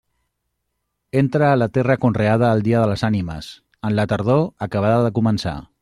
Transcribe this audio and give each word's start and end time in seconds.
Entra 1.21 1.51
a 1.53 1.55
la 1.63 1.67
terra 1.75 1.97
conreada 2.05 2.51
el 2.57 2.65
dia 2.69 2.81
de 2.85 2.89
les 2.93 3.05
Ànimes, 3.11 3.51
en 3.91 3.97
la 4.01 4.11
tardor 4.15 4.43
acabada 4.69 5.07
de 5.11 5.15
començar. 5.21 5.57